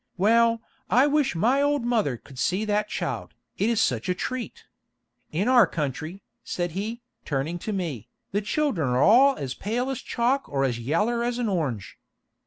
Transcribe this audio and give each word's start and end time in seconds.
Well, 0.17 0.63
I 0.89 1.05
wish 1.05 1.35
my 1.35 1.61
old 1.61 1.85
mother 1.85 2.17
could 2.17 2.39
see 2.39 2.65
that 2.65 2.89
child, 2.89 3.35
it 3.59 3.69
is 3.69 3.79
such 3.79 4.09
a 4.09 4.15
treat. 4.15 4.63
In 5.31 5.47
our 5.47 5.67
country," 5.67 6.23
said 6.43 6.71
he, 6.71 7.03
turning 7.23 7.59
to 7.59 7.71
me, 7.71 8.09
"the 8.31 8.41
children 8.41 8.89
are 8.89 9.03
all 9.03 9.35
as 9.35 9.53
pale 9.53 9.91
as 9.91 10.01
chalk 10.01 10.49
or 10.49 10.63
as 10.63 10.79
yaller 10.79 11.23
as 11.23 11.37
an 11.37 11.49
orange. 11.49 11.99